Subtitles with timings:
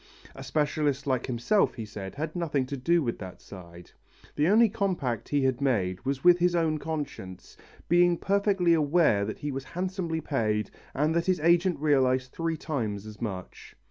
[0.33, 3.91] A specialist like himself, he said, had nothing to do with that side.
[4.35, 7.55] The only compact he had made was with his own conscience,
[7.87, 13.05] being perfectly aware that he was handsomely paid and that his agent realized three times
[13.05, 13.75] as much.